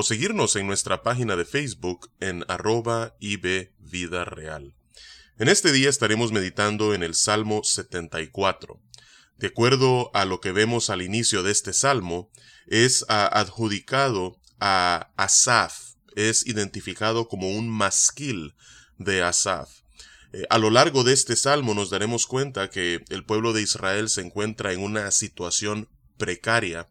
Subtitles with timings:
[0.00, 4.72] o seguirnos en nuestra página de Facebook en arroba Vida Real.
[5.40, 8.80] En este día estaremos meditando en el Salmo 74.
[9.38, 12.30] De acuerdo a lo que vemos al inicio de este salmo,
[12.68, 18.54] es adjudicado a Asaf, es identificado como un masquil
[18.98, 19.80] de Asaf.
[20.32, 24.08] Eh, a lo largo de este salmo nos daremos cuenta que el pueblo de Israel
[24.08, 26.88] se encuentra en una situación precaria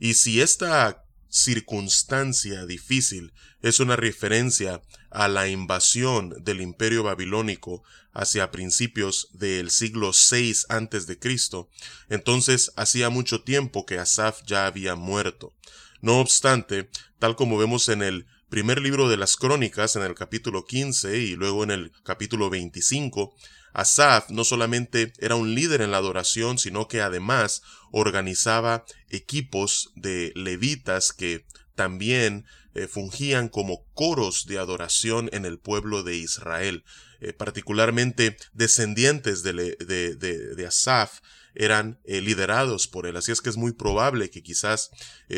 [0.00, 1.05] y si esta
[1.36, 10.12] circunstancia difícil es una referencia a la invasión del imperio babilónico hacia principios del siglo
[10.12, 11.68] VI antes de Cristo,
[12.08, 15.54] entonces hacía mucho tiempo que Asaf ya había muerto.
[16.00, 20.64] No obstante, tal como vemos en el primer libro de las crónicas, en el capítulo
[20.64, 23.34] 15 y luego en el capítulo 25,
[23.76, 30.32] Asaf no solamente era un líder en la adoración, sino que además organizaba equipos de
[30.34, 36.84] levitas que también eh, fungían como coros de adoración en el pueblo de Israel.
[37.20, 41.20] Eh, particularmente descendientes de, de, Asaf
[41.54, 43.18] eran eh, liderados por él.
[43.18, 44.90] Así es que es muy probable que quizás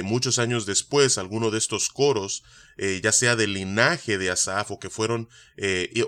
[0.04, 2.44] muchos años después alguno de estos coros,
[2.76, 5.28] ya sea del linaje de Asaf o que fueron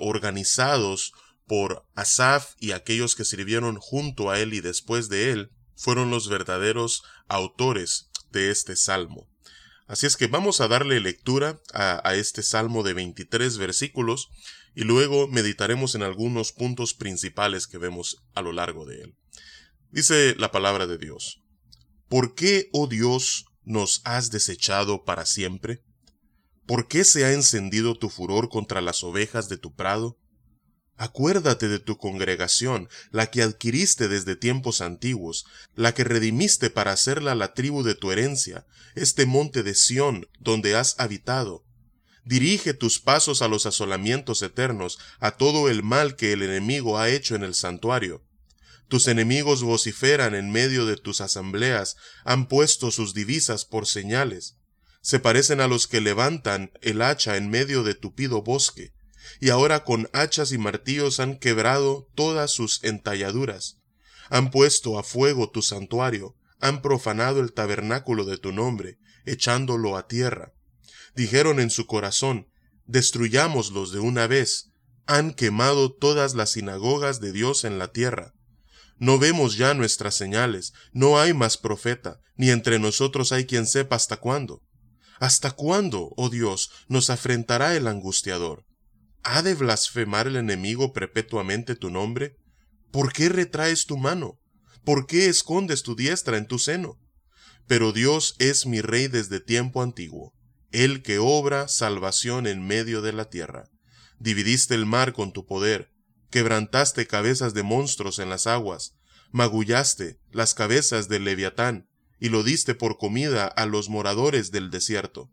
[0.00, 1.12] organizados
[1.50, 6.28] por Asaf y aquellos que sirvieron junto a él y después de él, fueron los
[6.28, 9.28] verdaderos autores de este salmo.
[9.88, 14.28] Así es que vamos a darle lectura a, este salmo de 23 versículos
[14.76, 19.16] y luego meditaremos en algunos puntos principales que vemos a lo largo de él.
[19.90, 21.42] Dice la palabra de Dios,
[22.06, 25.82] ¿Por qué, oh Dios, nos has desechado para siempre?
[26.64, 30.19] ¿Por qué se ha encendido tu furor contra las ovejas de tu prado?
[31.00, 37.34] Acuérdate de tu congregación, la que adquiriste desde tiempos antiguos, la que redimiste para hacerla
[37.34, 41.64] la tribu de tu herencia, este monte de Sión, donde has habitado.
[42.26, 47.08] Dirige tus pasos a los asolamientos eternos, a todo el mal que el enemigo ha
[47.08, 48.22] hecho en el santuario.
[48.88, 54.58] Tus enemigos vociferan en medio de tus asambleas, han puesto sus divisas por señales.
[55.00, 58.92] Se parecen a los que levantan el hacha en medio de tupido bosque
[59.40, 63.78] y ahora con hachas y martillos han quebrado todas sus entalladuras.
[64.28, 70.06] Han puesto a fuego tu santuario, han profanado el tabernáculo de tu nombre, echándolo a
[70.06, 70.52] tierra.
[71.14, 72.48] Dijeron en su corazón,
[72.86, 74.70] destruyámoslos de una vez.
[75.06, 78.34] Han quemado todas las sinagogas de Dios en la tierra.
[78.98, 83.96] No vemos ya nuestras señales, no hay más profeta, ni entre nosotros hay quien sepa
[83.96, 84.62] hasta cuándo.
[85.18, 88.66] ¿Hasta cuándo, oh Dios, nos afrentará el angustiador?
[89.22, 92.36] ¿Ha de blasfemar el enemigo perpetuamente tu nombre?
[92.90, 94.40] ¿Por qué retraes tu mano?
[94.84, 96.98] ¿Por qué escondes tu diestra en tu seno?
[97.66, 100.34] Pero Dios es mi Rey desde tiempo antiguo,
[100.72, 103.70] el que obra salvación en medio de la tierra.
[104.18, 105.92] Dividiste el mar con tu poder,
[106.30, 108.94] quebrantaste cabezas de monstruos en las aguas,
[109.30, 111.88] magullaste las cabezas del leviatán,
[112.18, 115.30] y lo diste por comida a los moradores del desierto.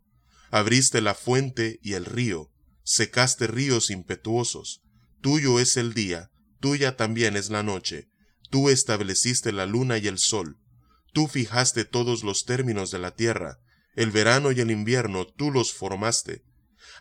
[0.52, 2.52] Abriste la fuente y el río,
[2.88, 4.82] secaste ríos impetuosos.
[5.20, 6.32] Tuyo es el día,
[6.62, 8.08] tuya también es la noche.
[8.50, 10.58] Tú estableciste la luna y el sol.
[11.12, 13.60] Tú fijaste todos los términos de la tierra.
[13.94, 16.46] El verano y el invierno tú los formaste.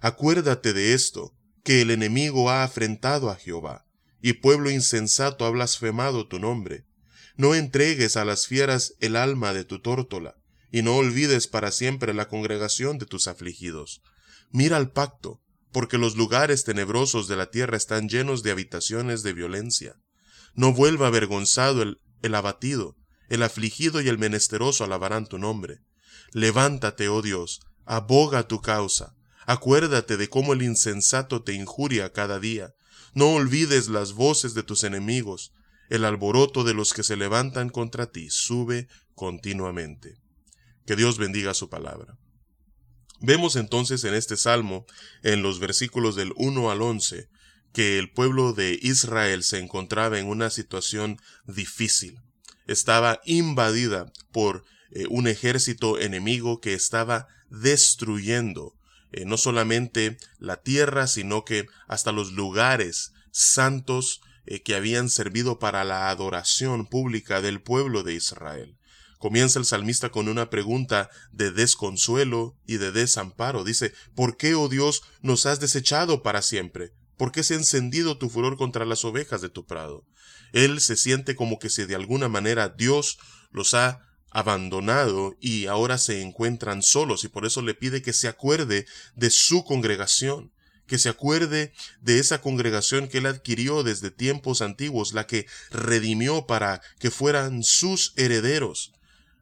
[0.01, 3.87] Acuérdate de esto, que el enemigo ha afrentado a Jehová,
[4.21, 6.85] y pueblo insensato ha blasfemado tu nombre.
[7.37, 10.35] No entregues a las fieras el alma de tu tórtola,
[10.73, 14.03] y no olvides para siempre la congregación de tus afligidos.
[14.51, 15.41] Mira al pacto,
[15.73, 19.97] porque los lugares tenebrosos de la tierra están llenos de habitaciones de violencia.
[20.55, 22.97] No vuelva avergonzado el, el abatido,
[23.29, 25.81] el afligido y el menesteroso alabarán tu nombre.
[26.33, 29.15] Levántate, oh Dios, aboga tu causa,
[29.47, 32.75] acuérdate de cómo el insensato te injuria cada día.
[33.15, 35.53] No olvides las voces de tus enemigos,
[35.89, 40.17] el alboroto de los que se levantan contra ti sube continuamente.
[40.85, 42.19] Que Dios bendiga su palabra.
[43.21, 44.87] Vemos entonces en este salmo,
[45.23, 47.29] en los versículos del 1 al 11,
[47.73, 52.21] que el pueblo de Israel se encontraba en una situación difícil.
[52.67, 58.77] Estaba invadida por eh, un ejército enemigo que estaba destruyendo
[59.13, 65.59] eh, no solamente la tierra, sino que hasta los lugares santos eh, que habían servido
[65.59, 68.77] para la adoración pública del pueblo de Israel.
[69.19, 73.65] Comienza el salmista con una pregunta de desconsuelo y de desamparo.
[73.65, 76.93] Dice, ¿por qué, oh Dios, nos has desechado para siempre?
[77.17, 80.05] ¿Por qué se ha encendido tu furor contra las ovejas de tu prado?
[80.53, 83.19] Él se siente como que si de alguna manera Dios
[83.51, 88.29] los ha abandonado y ahora se encuentran solos y por eso le pide que se
[88.29, 90.53] acuerde de su congregación,
[90.87, 96.47] que se acuerde de esa congregación que él adquirió desde tiempos antiguos, la que redimió
[96.47, 98.93] para que fueran sus herederos.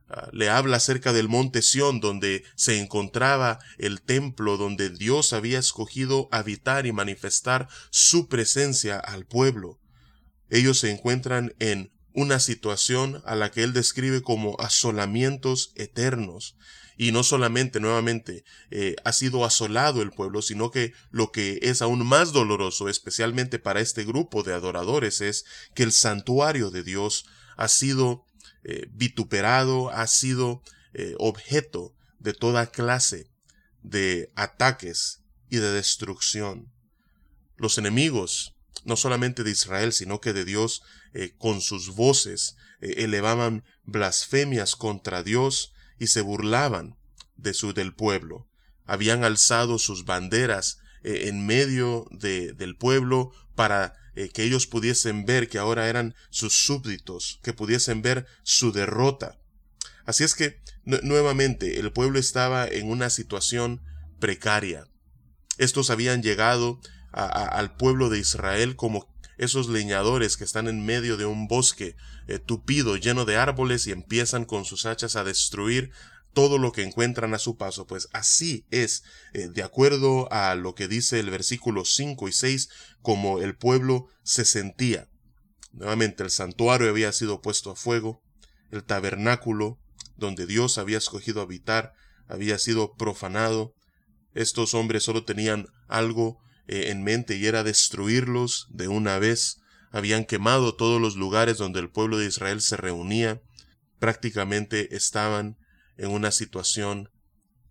[0.08, 5.58] Ah, le habla acerca del monte Sión, donde se encontraba el templo donde Dios había
[5.58, 9.80] escogido habitar y manifestar su presencia al pueblo.
[10.50, 16.56] Ellos se encuentran en una situación a la que él describe como asolamientos eternos.
[16.96, 21.82] Y no solamente, nuevamente, eh, ha sido asolado el pueblo, sino que lo que es
[21.82, 27.26] aún más doloroso, especialmente para este grupo de adoradores, es que el santuario de Dios
[27.56, 28.24] ha sido
[28.66, 30.62] eh, vituperado, ha sido
[30.94, 33.30] eh, objeto de toda clase
[33.82, 35.20] de ataques
[35.50, 36.72] y de destrucción.
[37.56, 40.82] Los enemigos, no solamente de Israel, sino que de Dios,
[41.12, 46.96] eh, con sus voces elevaban blasfemias contra Dios y se burlaban
[47.36, 48.46] de su del pueblo.
[48.84, 55.58] Habían alzado sus banderas en medio de, del pueblo para que ellos pudiesen ver que
[55.58, 59.38] ahora eran sus súbditos, que pudiesen ver su derrota.
[60.06, 63.82] Así es que nuevamente el pueblo estaba en una situación
[64.20, 64.86] precaria.
[65.58, 66.80] Estos habían llegado
[67.12, 69.08] al pueblo de Israel como
[69.38, 71.96] esos leñadores que están en medio de un bosque
[72.28, 75.90] eh, tupido, lleno de árboles y empiezan con sus hachas a destruir
[76.34, 77.86] todo lo que encuentran a su paso.
[77.86, 82.68] Pues así es, eh, de acuerdo a lo que dice el versículo 5 y 6,
[83.00, 85.08] como el pueblo se sentía.
[85.72, 88.22] Nuevamente el santuario había sido puesto a fuego,
[88.70, 89.78] el tabernáculo
[90.16, 91.94] donde Dios había escogido habitar
[92.28, 93.74] había sido profanado.
[94.34, 99.60] Estos hombres solo tenían algo eh, en mente y era destruirlos de una vez.
[99.90, 103.42] Habían quemado todos los lugares donde el pueblo de Israel se reunía.
[103.98, 105.56] Prácticamente estaban
[105.96, 107.10] en una situación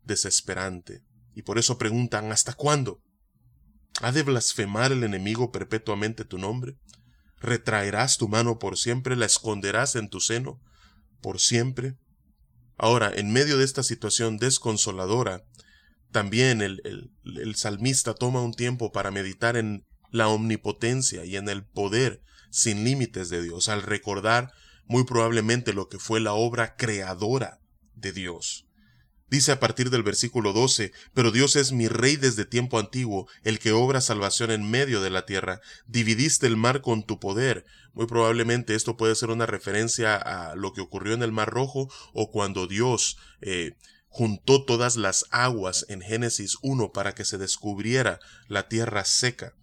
[0.04, 1.04] desesperante.
[1.34, 3.02] Y por eso preguntan ¿Hasta cuándo?
[4.02, 6.78] ¿Ha de blasfemar el enemigo perpetuamente tu nombre?
[7.40, 9.16] ¿Retraerás tu mano por siempre?
[9.16, 10.62] ¿La esconderás en tu seno
[11.22, 11.98] por siempre?
[12.78, 15.44] Ahora, en medio de esta situación desconsoladora,
[16.12, 21.66] también el, el, salmista toma un tiempo para meditar en la omnipotencia y en el
[21.66, 24.52] poder sin límites de Dios, al recordar
[24.86, 27.62] muy probablemente lo que fue la obra creadora
[27.95, 28.66] de Dios.
[29.30, 33.57] Dice a partir del versículo 12, pero Dios es mi rey desde tiempo antiguo, el
[33.57, 35.60] que obra salvación en medio de la tierra.
[35.88, 37.66] Dividiste el mar con tu poder.
[37.94, 41.92] Muy probablemente esto puede ser una referencia a lo que ocurrió en el Mar Rojo
[42.13, 43.72] o cuando Dios eh,
[44.07, 49.56] juntó todas las aguas en Génesis 1 para que se descubriera la tierra seca.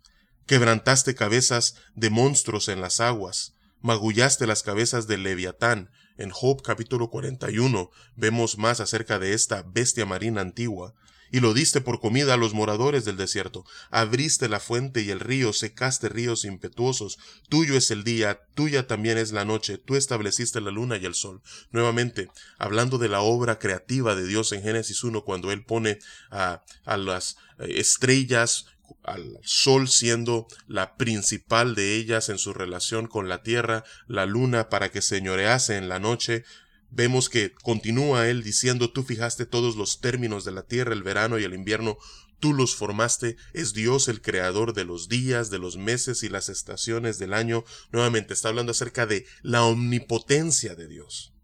[0.46, 5.90] Quebrantaste cabezas de monstruos en las aguas, magullaste las cabezas de Leviatán.
[6.20, 10.94] En Job capítulo 41 vemos más acerca de esta bestia marina antigua
[11.32, 13.64] y lo diste por comida a los moradores del desierto.
[13.90, 17.18] Abriste la fuente y el río, secaste ríos impetuosos.
[17.48, 21.14] Tuyo es el día, tuya también es la noche, tú estableciste la luna y el
[21.14, 21.40] sol.
[21.70, 26.00] Nuevamente, hablando de la obra creativa de Dios en Génesis 1, cuando Él pone
[26.30, 28.66] a, a las eh, estrellas
[29.02, 34.68] al sol siendo la principal de ellas en su relación con la tierra, la luna
[34.68, 36.44] para que señorease en la noche,
[36.90, 41.38] vemos que continúa él diciendo, tú fijaste todos los términos de la tierra, el verano
[41.38, 41.96] y el invierno,
[42.40, 46.48] tú los formaste, es Dios el creador de los días, de los meses y las
[46.48, 47.64] estaciones del año.
[47.92, 51.34] Nuevamente está hablando acerca de la omnipotencia de Dios.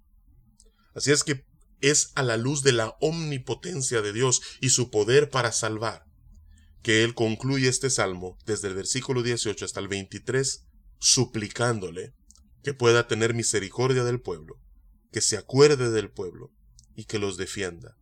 [0.95, 1.45] Así es que
[1.81, 6.06] es a la luz de la omnipotencia de Dios y su poder para salvar
[6.87, 10.69] que él concluye este salmo desde el versículo 18 hasta el 23
[11.01, 12.15] suplicándole
[12.63, 14.61] que pueda tener misericordia del pueblo
[15.11, 16.53] que se acuerde del pueblo
[16.95, 17.97] y que los defienda.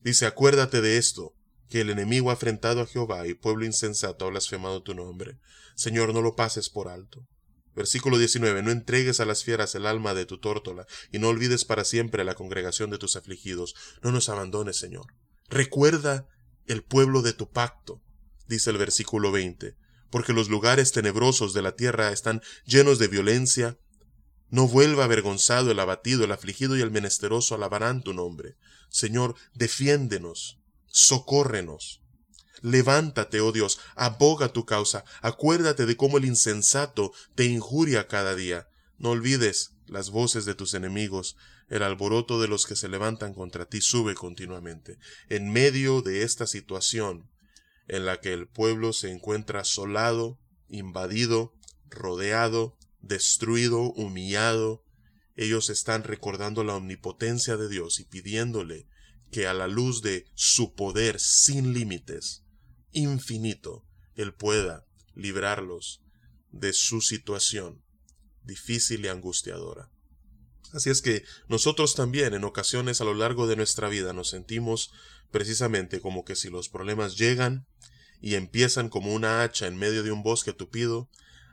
[0.00, 1.34] Dice, acuérdate de esto,
[1.68, 5.38] que el enemigo ha afrentado a Jehová y pueblo insensato ha blasfemado tu nombre.
[5.74, 7.28] Señor, no lo pases por alto.
[7.74, 8.62] Versículo 19.
[8.62, 12.24] No entregues a las fieras el alma de tu tórtola, y no olvides para siempre
[12.24, 13.74] la congregación de tus afligidos.
[14.02, 15.08] No nos abandones, Señor.
[15.50, 16.26] Recuerda
[16.64, 18.00] el pueblo de tu pacto,
[18.48, 19.76] dice el versículo 20,
[20.10, 23.78] porque los lugares tenebrosos de la tierra están llenos de violencia,
[24.50, 28.56] no vuelva avergonzado el abatido, el afligido y el menesteroso alabarán tu nombre.
[28.88, 32.00] Señor, defiéndenos, socórrenos.
[32.60, 38.68] Levántate, oh Dios, aboga tu causa, acuérdate de cómo el insensato te injuria cada día.
[38.96, 41.36] No olvides las voces de tus enemigos,
[41.68, 44.98] el alboroto de los que se levantan contra ti sube continuamente.
[45.28, 47.28] En medio de esta situación
[47.88, 50.38] en la que el pueblo se encuentra asolado,
[50.68, 51.54] invadido,
[51.88, 54.84] rodeado, destruido, humillado,
[55.36, 58.86] ellos están recordando la omnipotencia de Dios y pidiéndole
[59.30, 62.44] que a la luz de su poder sin límites,
[62.92, 66.02] infinito, Él pueda librarlos
[66.52, 67.82] de su situación
[68.44, 69.90] difícil y angustiadora.
[70.74, 74.90] Así es que nosotros también en ocasiones a lo largo de nuestra vida nos sentimos
[75.30, 77.68] precisamente como que si los problemas llegan
[78.20, 81.08] y empiezan como una hacha en medio de un bosque tupido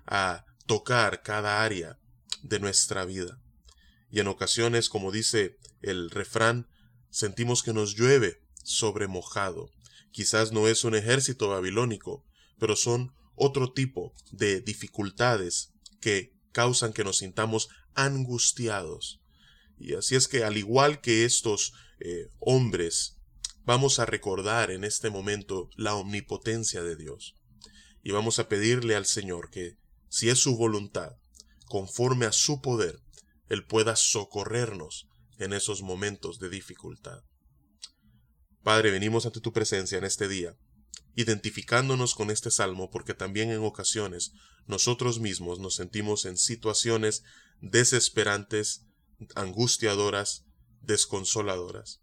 [0.07, 1.99] a tocar cada área
[2.41, 3.39] de nuestra vida.
[4.09, 6.67] Y en ocasiones, como dice el refrán,
[7.11, 9.69] sentimos que nos llueve sobre mojado.
[10.11, 12.25] Quizás no es un ejército babilónico,
[12.57, 19.21] pero son otro tipo de dificultades que causan que nos sintamos angustiados.
[19.77, 23.17] Y así es que al igual que estos eh, hombres,
[23.63, 27.35] vamos a recordar en este momento la omnipotencia de Dios.
[28.03, 29.77] Y vamos a pedirle al Señor que,
[30.09, 31.17] si es su voluntad,
[31.65, 32.99] conforme a su poder,
[33.49, 35.07] Él pueda socorrernos
[35.37, 37.23] en esos momentos de dificultad.
[38.63, 40.55] Padre, venimos ante tu presencia en este día,
[41.15, 44.33] identificándonos con este salmo porque también en ocasiones
[44.67, 47.23] nosotros mismos nos sentimos en situaciones
[47.61, 48.85] desesperantes,
[49.35, 50.45] angustiadoras,
[50.81, 52.01] desconsoladoras.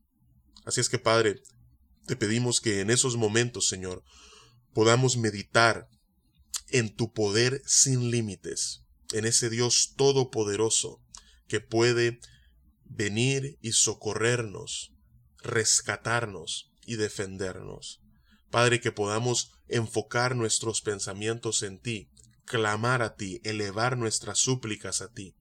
[0.64, 1.42] Así es que, Padre,
[2.06, 4.04] te pedimos que en esos momentos, Señor,
[4.72, 5.88] podamos meditar
[6.68, 11.02] en tu poder sin límites, en ese Dios todopoderoso
[11.48, 12.20] que puede
[12.84, 14.92] venir y socorrernos,
[15.42, 18.00] rescatarnos y defendernos.
[18.50, 22.10] Padre, que podamos enfocar nuestros pensamientos en ti,
[22.44, 25.34] clamar a ti, elevar nuestras súplicas a ti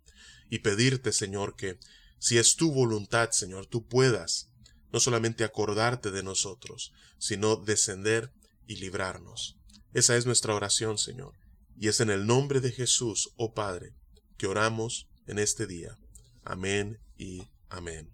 [0.50, 1.80] y pedirte, Señor, que
[2.20, 4.50] si es tu voluntad, Señor, tú puedas
[4.92, 8.32] no solamente acordarte de nosotros, sino descender
[8.66, 9.58] y librarnos.
[9.94, 11.34] Esa es nuestra oración, Señor,
[11.75, 13.94] y es en el nombre de Jesús, oh Padre,
[14.38, 15.98] que oramos en este día.
[16.44, 18.12] Amén y amén.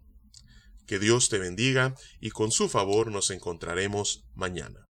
[0.88, 4.86] Que Dios te bendiga y con su favor nos encontraremos mañana.